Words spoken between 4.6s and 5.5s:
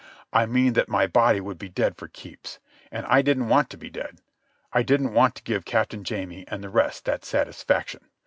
I didn't want to